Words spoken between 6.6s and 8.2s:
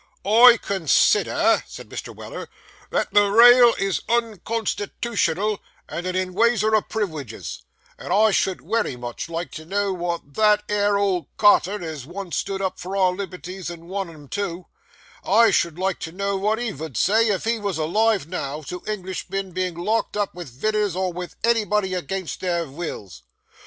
o' priwileges, and